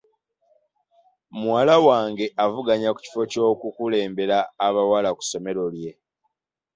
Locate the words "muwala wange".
1.39-2.25